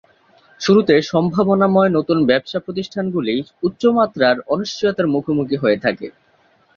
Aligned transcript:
শুরুতে 0.59 0.95
সম্ভাবনাময় 1.09 1.91
নতুন 1.97 2.17
ব্যবসা 2.25 2.59
প্রতিষ্ঠানগুলি 2.59 3.35
উচ্চমাত্রার 3.63 4.35
অনিশ্চয়তার 4.47 5.07
মুখোমুখি 5.07 5.57
হয়ে 5.57 5.77
থাকে। 5.85 6.07